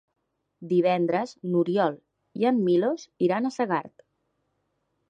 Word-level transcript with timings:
Divendres 0.71 1.33
n'Oriol 1.51 1.99
i 2.43 2.49
en 2.53 2.59
Milos 2.71 3.07
iran 3.29 3.47
a 3.53 3.57
Segart. 3.61 3.97